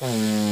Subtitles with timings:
[0.00, 0.43] Mm.